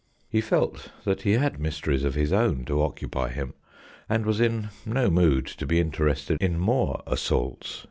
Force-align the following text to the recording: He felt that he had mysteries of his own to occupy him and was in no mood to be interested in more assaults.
He 0.27 0.41
felt 0.41 0.89
that 1.03 1.21
he 1.21 1.33
had 1.33 1.59
mysteries 1.59 2.03
of 2.03 2.15
his 2.15 2.33
own 2.33 2.65
to 2.65 2.81
occupy 2.81 3.29
him 3.29 3.53
and 4.09 4.25
was 4.25 4.39
in 4.41 4.69
no 4.83 5.11
mood 5.11 5.45
to 5.45 5.67
be 5.67 5.79
interested 5.79 6.41
in 6.41 6.57
more 6.57 7.03
assaults. 7.05 7.79